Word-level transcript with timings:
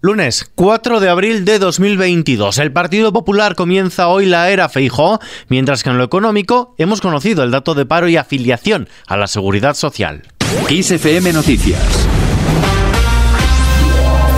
Lunes 0.00 0.48
4 0.54 1.00
de 1.00 1.08
abril 1.08 1.44
de 1.44 1.58
2022. 1.58 2.58
El 2.58 2.70
Partido 2.70 3.12
Popular 3.12 3.56
comienza 3.56 4.06
hoy 4.06 4.26
la 4.26 4.48
era 4.48 4.68
Feijó, 4.68 5.18
mientras 5.48 5.82
que 5.82 5.90
en 5.90 5.98
lo 5.98 6.04
económico 6.04 6.76
hemos 6.78 7.00
conocido 7.00 7.42
el 7.42 7.50
dato 7.50 7.74
de 7.74 7.84
paro 7.84 8.06
y 8.06 8.16
afiliación 8.16 8.88
a 9.08 9.16
la 9.16 9.26
seguridad 9.26 9.74
social. 9.74 10.22
XFM 10.68 11.32
Noticias. 11.32 11.82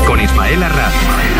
Con 0.06 0.18
Ismael 0.18 0.62
Arranz. 0.62 1.39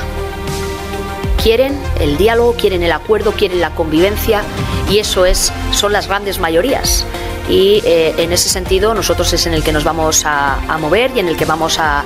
Quieren 1.41 1.77
el 1.99 2.17
diálogo, 2.17 2.53
quieren 2.53 2.83
el 2.83 2.91
acuerdo, 2.91 3.33
quieren 3.33 3.59
la 3.59 3.71
convivencia 3.71 4.43
y 4.89 4.99
eso 4.99 5.25
es 5.25 5.51
son 5.71 5.91
las 5.91 6.07
grandes 6.07 6.39
mayorías 6.39 7.05
y 7.49 7.81
eh, 7.85 8.13
en 8.17 8.31
ese 8.31 8.49
sentido 8.49 8.93
nosotros 8.93 9.31
es 9.33 9.45
en 9.45 9.53
el 9.53 9.63
que 9.63 9.71
nos 9.71 9.83
vamos 9.83 10.23
a, 10.25 10.57
mover 10.79 11.11
y 11.15 11.19
en 11.19 11.27
el 11.27 11.37
que 11.37 11.45
vamos 11.45 11.77
a, 11.79 12.03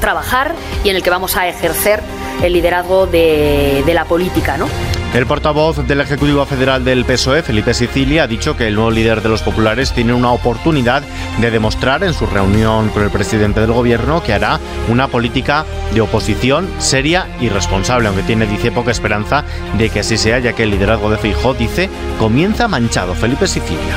trabajar 0.00 0.54
y 0.82 0.90
en 0.90 0.96
el 0.96 1.02
que 1.02 1.10
vamos 1.10 1.36
a 1.36 1.48
ejercer 1.48 2.00
el 2.42 2.52
liderazgo 2.52 3.06
de, 3.06 3.82
de 3.86 3.94
la 3.94 4.04
política. 4.04 4.56
¿no? 4.56 4.68
El 5.14 5.26
portavoz 5.26 5.86
del 5.86 6.00
Ejecutivo 6.00 6.44
Federal 6.44 6.84
del 6.84 7.04
PSOE, 7.04 7.44
Felipe 7.44 7.72
Sicilia, 7.72 8.24
ha 8.24 8.26
dicho 8.26 8.56
que 8.56 8.66
el 8.66 8.74
nuevo 8.74 8.90
líder 8.90 9.22
de 9.22 9.28
los 9.28 9.42
populares 9.42 9.92
tiene 9.92 10.12
una 10.12 10.32
oportunidad 10.32 11.04
de 11.40 11.52
demostrar 11.52 12.02
en 12.02 12.12
su 12.12 12.26
reunión 12.26 12.88
con 12.88 13.04
el 13.04 13.10
presidente 13.10 13.60
del 13.60 13.70
gobierno 13.70 14.24
que 14.24 14.32
hará 14.32 14.58
una 14.88 15.06
política 15.06 15.66
de 15.94 16.00
oposición 16.00 16.68
seria 16.78 17.28
y 17.40 17.48
responsable, 17.48 18.08
aunque 18.08 18.24
tiene, 18.24 18.48
dice, 18.48 18.72
poca 18.72 18.90
esperanza 18.90 19.44
de 19.78 19.88
que 19.88 20.00
así 20.00 20.16
sea, 20.16 20.40
ya 20.40 20.52
que 20.52 20.64
el 20.64 20.70
liderazgo 20.72 21.08
de 21.08 21.18
Feijó, 21.18 21.54
dice, 21.54 21.88
comienza 22.18 22.66
manchado. 22.66 23.14
Felipe 23.14 23.46
Sicilia. 23.46 23.94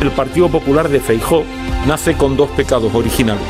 El 0.00 0.12
Partido 0.12 0.48
Popular 0.48 0.88
de 0.88 1.00
Feijó 1.00 1.44
nace 1.86 2.14
con 2.14 2.38
dos 2.38 2.48
pecados 2.52 2.94
originales. 2.94 3.44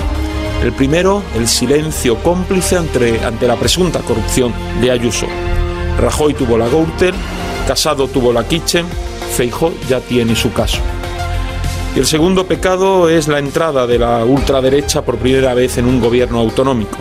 El 0.64 0.72
primero, 0.72 1.22
el 1.36 1.47
silencio 1.47 2.16
cómplice 2.16 2.76
ante, 2.76 3.24
ante 3.24 3.47
la 3.47 3.54
presunta 3.54 4.00
corrupción 4.00 4.53
de 4.80 4.91
Ayuso. 4.91 5.28
Rajoy 5.99 6.34
tuvo 6.34 6.59
la 6.59 6.69
Gourtel, 6.69 7.15
Casado 7.66 8.09
tuvo 8.09 8.32
la 8.32 8.47
Kitchen, 8.47 8.87
Feijó 9.37 9.72
ya 9.88 10.00
tiene 10.00 10.37
su 10.37 10.53
caso. 10.53 10.78
Y 11.94 11.99
el 11.99 12.06
segundo 12.06 12.47
pecado 12.47 13.09
es 13.09 13.28
la 13.28 13.38
entrada 13.38 13.87
de 13.87 13.99
la 13.99 14.25
ultraderecha 14.25 15.03
por 15.03 15.16
primera 15.16 15.54
vez 15.54 15.78
en 15.78 15.87
un 15.87 16.00
gobierno 16.00 16.41
autonómico. 16.41 16.99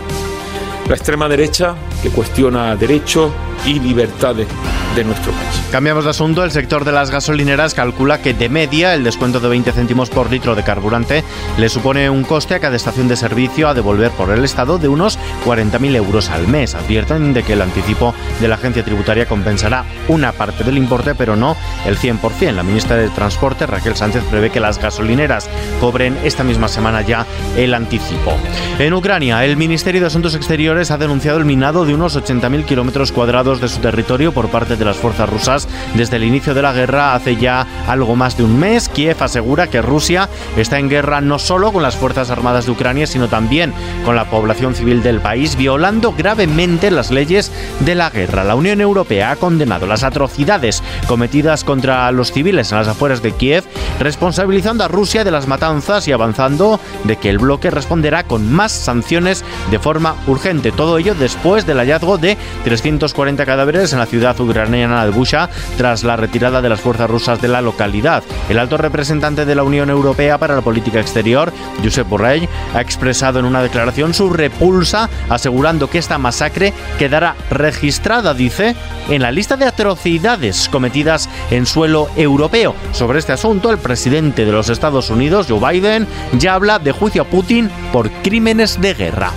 La 0.88 0.94
extrema 0.94 1.28
derecha 1.28 1.74
que 2.02 2.10
cuestiona 2.10 2.76
derechos 2.76 3.32
y 3.66 3.80
libertades 3.80 4.46
de 4.94 5.04
nuestro 5.04 5.32
país. 5.32 5.62
Cambiamos 5.70 6.04
de 6.04 6.10
asunto. 6.10 6.44
El 6.44 6.50
sector 6.50 6.84
de 6.84 6.92
las 6.92 7.10
gasolineras 7.10 7.74
calcula 7.74 8.20
que 8.20 8.34
de 8.34 8.48
media 8.48 8.94
el 8.94 9.04
descuento 9.04 9.40
de 9.40 9.48
20 9.48 9.72
céntimos 9.72 10.10
por 10.10 10.30
litro 10.30 10.54
de 10.54 10.62
carburante 10.62 11.24
le 11.58 11.68
supone 11.68 12.10
un 12.10 12.24
coste 12.24 12.54
a 12.54 12.60
cada 12.60 12.76
estación 12.76 13.08
de 13.08 13.16
servicio 13.16 13.68
a 13.68 13.74
devolver 13.74 14.10
por 14.12 14.30
el 14.30 14.44
Estado 14.44 14.78
de 14.78 14.88
unos 14.88 15.18
40.000 15.44 15.96
euros 15.96 16.30
al 16.30 16.48
mes. 16.48 16.74
Advierten 16.74 17.34
de 17.34 17.42
que 17.42 17.54
el 17.54 17.62
anticipo 17.62 18.14
de 18.40 18.48
la 18.48 18.54
agencia 18.54 18.84
tributaria 18.84 19.26
compensará 19.26 19.84
una 20.08 20.32
parte 20.32 20.64
del 20.64 20.78
importe, 20.78 21.14
pero 21.14 21.36
no 21.36 21.56
el 21.86 21.98
100%. 21.98 22.52
La 22.52 22.62
ministra 22.62 22.96
de 22.96 23.08
Transporte, 23.08 23.66
Raquel 23.66 23.96
Sánchez, 23.96 24.22
prevé 24.30 24.50
que 24.50 24.60
las 24.60 24.78
gasolineras 24.78 25.48
cobren 25.80 26.16
esta 26.24 26.44
misma 26.44 26.68
semana 26.68 27.02
ya 27.02 27.26
el 27.56 27.74
anticipo. 27.74 28.32
En 28.78 28.94
Ucrania, 28.94 29.44
el 29.44 29.56
Ministerio 29.56 30.00
de 30.00 30.06
Asuntos 30.06 30.34
Exteriores 30.34 30.90
ha 30.90 30.98
denunciado 30.98 31.38
el 31.38 31.44
minado 31.44 31.84
de 31.84 31.94
unos 31.94 32.16
80.000 32.16 32.64
kilómetros 32.64 33.12
cuadrados 33.12 33.60
de 33.60 33.68
su 33.68 33.80
territorio 33.80 34.32
por 34.32 34.48
parte 34.48 34.76
de 34.76 34.83
las 34.84 34.96
fuerzas 34.96 35.28
rusas 35.28 35.68
desde 35.94 36.16
el 36.16 36.24
inicio 36.24 36.54
de 36.54 36.62
la 36.62 36.72
guerra 36.72 37.14
hace 37.14 37.36
ya 37.36 37.66
algo 37.86 38.16
más 38.16 38.36
de 38.36 38.44
un 38.44 38.58
mes. 38.58 38.88
Kiev 38.88 39.22
asegura 39.22 39.68
que 39.68 39.82
Rusia 39.82 40.28
está 40.56 40.78
en 40.78 40.88
guerra 40.88 41.20
no 41.20 41.38
solo 41.38 41.72
con 41.72 41.82
las 41.82 41.96
Fuerzas 41.96 42.30
Armadas 42.30 42.66
de 42.66 42.72
Ucrania, 42.72 43.06
sino 43.06 43.28
también 43.28 43.72
con 44.04 44.16
la 44.16 44.24
población 44.26 44.74
civil 44.74 45.02
del 45.02 45.20
país, 45.20 45.56
violando 45.56 46.12
gravemente 46.12 46.90
las 46.90 47.10
leyes 47.10 47.52
de 47.80 47.94
la 47.94 48.10
guerra. 48.10 48.44
La 48.44 48.54
Unión 48.54 48.80
Europea 48.80 49.30
ha 49.30 49.36
condenado 49.36 49.86
las 49.86 50.02
atrocidades 50.02 50.82
cometidas 51.06 51.64
contra 51.64 52.10
los 52.12 52.32
civiles 52.32 52.72
en 52.72 52.78
las 52.78 52.88
afueras 52.88 53.22
de 53.22 53.32
Kiev, 53.32 53.64
responsabilizando 54.00 54.84
a 54.84 54.88
Rusia 54.88 55.24
de 55.24 55.30
las 55.30 55.46
matanzas 55.46 56.08
y 56.08 56.12
avanzando 56.12 56.80
de 57.04 57.16
que 57.16 57.30
el 57.30 57.38
bloque 57.38 57.70
responderá 57.70 58.24
con 58.24 58.52
más 58.52 58.72
sanciones 58.72 59.44
de 59.70 59.78
forma 59.78 60.16
urgente. 60.26 60.72
Todo 60.72 60.98
ello 60.98 61.14
después 61.14 61.66
del 61.66 61.78
hallazgo 61.78 62.18
de 62.18 62.36
340 62.64 63.46
cadáveres 63.46 63.92
en 63.92 63.98
la 63.98 64.06
ciudad 64.06 64.38
ucraniana 64.40 64.73
ucraniana 64.74 65.04
de 65.04 65.12
Busha 65.12 65.48
tras 65.76 66.02
la 66.02 66.16
retirada 66.16 66.60
de 66.60 66.68
las 66.68 66.80
fuerzas 66.80 67.08
rusas 67.08 67.40
de 67.40 67.46
la 67.46 67.60
localidad. 67.60 68.24
El 68.48 68.58
alto 68.58 68.76
representante 68.76 69.44
de 69.44 69.54
la 69.54 69.62
Unión 69.62 69.88
Europea 69.88 70.38
para 70.38 70.56
la 70.56 70.62
Política 70.62 71.00
Exterior, 71.00 71.52
Josep 71.82 72.08
Borrell, 72.08 72.48
ha 72.74 72.80
expresado 72.80 73.38
en 73.38 73.44
una 73.44 73.62
declaración 73.62 74.14
su 74.14 74.30
repulsa, 74.30 75.08
asegurando 75.28 75.88
que 75.88 75.98
esta 75.98 76.18
masacre 76.18 76.72
quedará 76.98 77.36
registrada, 77.50 78.34
dice, 78.34 78.74
en 79.08 79.22
la 79.22 79.30
lista 79.30 79.56
de 79.56 79.66
atrocidades 79.66 80.68
cometidas 80.68 81.28
en 81.50 81.66
suelo 81.66 82.08
europeo. 82.16 82.74
Sobre 82.92 83.20
este 83.20 83.32
asunto, 83.32 83.70
el 83.70 83.78
presidente 83.78 84.44
de 84.44 84.52
los 84.52 84.70
Estados 84.70 85.10
Unidos, 85.10 85.46
Joe 85.48 85.72
Biden, 85.72 86.08
ya 86.38 86.54
habla 86.54 86.80
de 86.80 86.90
juicio 86.90 87.22
a 87.22 87.26
Putin 87.26 87.70
por 87.92 88.10
crímenes 88.10 88.80
de 88.80 88.94
guerra. 88.94 89.30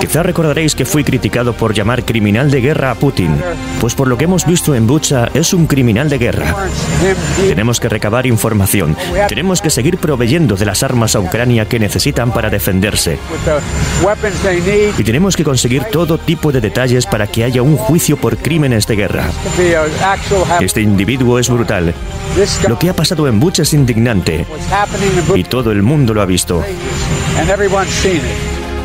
Quizá 0.00 0.22
recordaréis 0.22 0.74
que 0.76 0.84
fui 0.84 1.02
criticado 1.02 1.54
por 1.54 1.74
llamar 1.74 2.04
criminal 2.04 2.50
de 2.50 2.60
guerra 2.60 2.83
a 2.90 2.94
Putin, 2.94 3.36
pues 3.80 3.94
por 3.94 4.08
lo 4.08 4.16
que 4.16 4.24
hemos 4.24 4.46
visto 4.46 4.74
en 4.74 4.86
Bucha 4.86 5.28
es 5.34 5.52
un 5.52 5.66
criminal 5.66 6.08
de 6.08 6.18
guerra. 6.18 6.54
Tenemos 7.48 7.80
que 7.80 7.88
recabar 7.88 8.26
información, 8.26 8.96
tenemos 9.28 9.60
que 9.60 9.70
seguir 9.70 9.98
proveyendo 9.98 10.56
de 10.56 10.66
las 10.66 10.82
armas 10.82 11.14
a 11.14 11.20
Ucrania 11.20 11.66
que 11.66 11.78
necesitan 11.78 12.32
para 12.32 12.50
defenderse. 12.50 13.18
Y 14.98 15.04
tenemos 15.04 15.36
que 15.36 15.44
conseguir 15.44 15.84
todo 15.84 16.18
tipo 16.18 16.52
de 16.52 16.60
detalles 16.60 17.06
para 17.06 17.26
que 17.26 17.44
haya 17.44 17.62
un 17.62 17.76
juicio 17.76 18.16
por 18.16 18.36
crímenes 18.36 18.86
de 18.86 18.96
guerra. 18.96 19.30
Este 20.60 20.80
individuo 20.80 21.38
es 21.38 21.48
brutal. 21.48 21.94
Lo 22.68 22.78
que 22.78 22.90
ha 22.90 22.94
pasado 22.94 23.28
en 23.28 23.40
Bucha 23.40 23.62
es 23.62 23.74
indignante 23.74 24.46
y 25.34 25.44
todo 25.44 25.72
el 25.72 25.82
mundo 25.82 26.14
lo 26.14 26.22
ha 26.22 26.26
visto. 26.26 26.62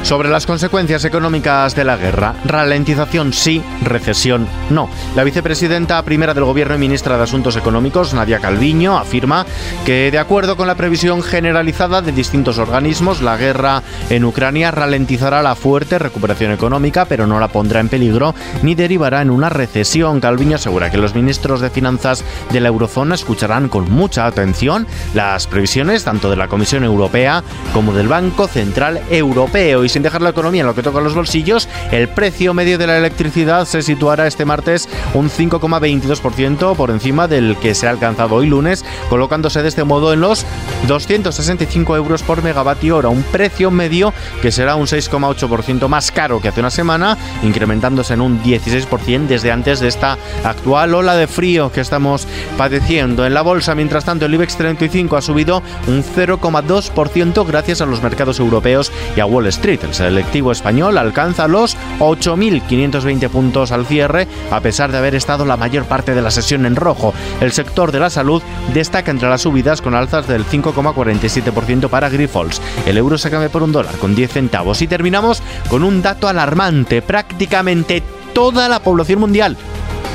Sobre 0.04 0.30
las 0.30 0.48
consecuencias 0.48 1.06
económicas 1.06 1.76
de 1.76 1.84
la 1.84 1.98
guerra, 1.98 2.34
ralentización 2.46 3.32
sí, 3.32 3.62
recesión 3.84 4.48
no. 4.70 4.90
La 5.16 5.24
vicepresidenta 5.24 6.02
primera 6.04 6.34
del 6.34 6.46
Gobierno 6.46 6.76
y 6.76 6.80
ministra 6.80 7.18
de 7.18 7.24
Asuntos 7.24 7.56
Económicos, 7.58 8.14
Nadia 8.14 8.40
Calviño, 8.40 8.98
afirma 8.98 9.46
que, 9.86 10.10
de 10.10 10.18
acuerdo 10.18 10.58
con 10.58 10.68
la 10.68 10.76
previsión 10.76 11.22
generalizada 11.22 12.02
de 12.02 12.12
distintos 12.12 12.58
organismos, 12.58 13.22
la 13.22 13.38
guerra 13.38 13.84
en 14.10 14.26
Ucrania 14.26 14.72
ralentizará 14.72 15.44
la 15.44 15.56
fuerte 15.56 16.00
recuperación 16.00 16.52
económica, 16.54 17.06
pero 17.06 17.28
no 17.28 17.40
la 17.40 17.50
pondrá 17.50 17.80
en 17.80 17.90
peligro 17.90 18.34
ni 18.64 18.76
derivará 18.76 19.22
en 19.22 19.30
una 19.30 19.50
recesión. 19.50 20.22
Calviño 20.22 20.56
asegura 20.56 20.90
que 20.90 20.98
los 20.98 21.14
ministros 21.14 21.62
de 21.62 21.70
Finanzas 21.70 22.24
de 22.52 22.62
la 22.62 22.70
eurozona 22.70 23.16
escucharán 23.16 23.70
con 23.70 23.92
mucha 23.92 24.26
atención 24.26 24.88
las 25.14 25.46
previsiones 25.46 26.04
tanto 26.04 26.30
de 26.30 26.38
la 26.38 26.48
Comisión 26.48 26.84
Europea 26.84 27.44
como 27.74 27.94
del 27.94 28.08
Banco 28.08 28.48
Central 28.48 29.02
Europeo 29.10 29.84
sin 29.90 30.04
dejar 30.04 30.22
la 30.22 30.30
economía 30.30 30.62
en 30.62 30.68
lo 30.68 30.76
que 30.76 30.84
toca 30.84 31.02
los 31.02 31.16
bolsillos, 31.16 31.68
el 31.92 32.08
precio 32.08 32.54
medio 32.54 32.78
de 32.78 32.88
la 32.88 32.98
electricidad 32.98 33.66
se 33.66 33.82
situará 33.82 34.28
este 34.28 34.46
martes 34.46 34.88
un 35.14 35.30
5,22% 35.30 36.76
por 36.76 36.92
encima 36.92 37.28
del 37.28 37.58
que 37.58 37.76
se 37.76 37.88
ha 37.88 37.90
alcanzado 37.90 38.36
hoy 38.36 38.48
lunes, 38.48 38.86
colocándose 39.10 39.62
de 39.62 39.70
este 39.70 39.84
modo 39.84 40.14
en 40.14 40.22
los 40.22 40.46
265 40.88 41.96
euros 41.96 42.24
por 42.24 42.44
megavatio 42.44 42.98
hora, 42.98 43.10
un 43.10 43.24
precio 43.24 43.72
medio 43.72 44.14
que 44.42 44.52
será 44.52 44.76
un 44.76 44.88
6,8% 44.88 45.88
más 45.88 46.12
caro 46.12 46.42
que 46.42 46.50
hace 46.50 46.60
una 46.60 46.70
semana, 46.70 47.18
incrementándose 47.44 48.14
en 48.14 48.22
un 48.22 48.42
16% 48.44 49.28
desde 49.28 49.52
antes 49.52 49.80
de 49.80 49.88
esta 49.88 50.18
actual 50.44 50.94
ola 50.94 51.16
de 51.16 51.28
frío 51.28 51.72
que 51.72 51.82
estamos 51.82 52.28
padeciendo. 52.58 53.26
En 53.26 53.34
la 53.34 53.42
bolsa, 53.42 53.76
mientras 53.76 54.06
tanto, 54.06 54.26
el 54.26 54.34
IBEX 54.34 54.58
35 54.58 55.18
ha 55.18 55.22
subido 55.22 55.62
un 55.88 56.04
0,2% 56.04 57.46
gracias 57.46 57.82
a 57.82 57.86
los 57.86 58.02
mercados 58.02 58.40
europeos 58.40 58.92
y 59.16 59.20
a 59.20 59.26
Wall 59.26 59.48
Street. 59.48 59.79
El 59.84 59.94
selectivo 59.94 60.52
español 60.52 60.98
alcanza 60.98 61.48
los 61.48 61.78
8.520 62.00 63.30
puntos 63.30 63.72
al 63.72 63.86
cierre, 63.86 64.28
a 64.52 64.60
pesar 64.62 64.92
de 64.92 64.98
haber 64.98 65.16
estado 65.16 65.46
la 65.46 65.58
mayor 65.58 65.86
parte 65.86 66.14
de 66.14 66.22
la 66.22 66.32
sesión 66.32 66.66
en 66.66 66.76
rojo. 66.76 67.14
El 67.42 67.52
sector 67.52 67.92
de 67.92 68.00
la 68.00 68.10
salud 68.10 68.42
destaca 68.74 69.12
entre 69.12 69.30
las 69.30 69.42
subidas 69.42 69.82
con 69.82 69.96
alzas 69.96 70.28
del 70.28 70.46
5,47% 70.46 71.90
para 71.90 72.10
Grifols. 72.10 72.62
El 72.86 72.98
euro 72.98 73.18
se 73.18 73.30
cambia 73.30 73.50
por 73.50 73.64
un 73.64 73.72
dólar 73.72 73.96
con 73.98 74.16
10 74.16 74.32
centavos. 74.32 74.82
Y 74.82 74.88
terminamos 74.88 75.42
con 75.70 75.84
un 75.84 76.02
dato 76.02 76.28
alarmante. 76.28 77.02
Prácticamente 77.02 78.04
toda 78.34 78.70
la 78.70 78.80
población 78.80 79.20
mundial 79.20 79.58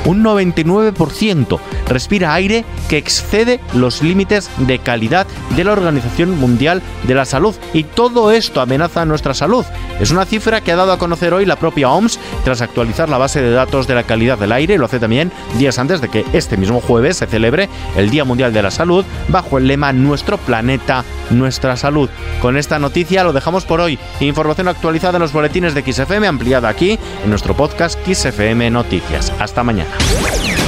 un 0.04 0.22
99% 0.22 1.58
respira 1.88 2.34
aire 2.34 2.64
que 2.88 2.98
excede 2.98 3.60
los 3.74 4.02
límites 4.02 4.50
de 4.58 4.78
calidad 4.78 5.26
de 5.56 5.64
la 5.64 5.72
Organización 5.72 6.38
Mundial 6.38 6.82
de 7.04 7.14
la 7.14 7.24
Salud. 7.24 7.54
Y 7.72 7.84
todo 7.84 8.30
esto 8.30 8.60
amenaza 8.60 9.04
nuestra 9.04 9.34
salud. 9.34 9.64
Es 10.00 10.10
una 10.10 10.26
cifra 10.26 10.60
que 10.60 10.72
ha 10.72 10.76
dado 10.76 10.92
a 10.92 10.98
conocer 10.98 11.32
hoy 11.34 11.46
la 11.46 11.56
propia 11.56 11.90
OMS 11.90 12.18
tras 12.44 12.60
actualizar 12.60 13.08
la 13.08 13.18
base 13.18 13.40
de 13.40 13.50
datos 13.50 13.86
de 13.86 13.94
la 13.94 14.02
calidad 14.02 14.38
del 14.38 14.52
aire. 14.52 14.78
Lo 14.78 14.86
hace 14.86 15.00
también 15.00 15.32
días 15.58 15.78
antes 15.78 16.00
de 16.00 16.08
que 16.08 16.24
este 16.32 16.56
mismo 16.56 16.80
jueves 16.80 17.16
se 17.16 17.26
celebre 17.26 17.68
el 17.96 18.10
Día 18.10 18.24
Mundial 18.24 18.52
de 18.52 18.62
la 18.62 18.70
Salud 18.70 19.04
bajo 19.28 19.58
el 19.58 19.66
lema 19.66 19.92
Nuestro 19.92 20.38
planeta, 20.38 21.04
nuestra 21.30 21.76
salud. 21.76 22.10
Con 22.40 22.56
esta 22.56 22.78
noticia 22.78 23.24
lo 23.24 23.32
dejamos 23.32 23.64
por 23.64 23.80
hoy. 23.80 23.98
Información 24.20 24.68
actualizada 24.68 25.16
en 25.16 25.22
los 25.22 25.32
boletines 25.32 25.74
de 25.74 25.82
XFM 25.82 26.26
ampliada 26.26 26.68
aquí 26.68 26.98
en 27.22 27.30
nuestro 27.30 27.54
podcast 27.54 27.98
XFM 28.06 28.70
Noticias. 28.70 29.32
Hasta 29.38 29.62
mañana. 29.62 29.93
Música 30.00 30.63